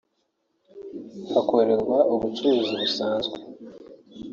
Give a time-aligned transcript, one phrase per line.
[1.31, 3.35] hakorerwa ubucuruzi busanzwe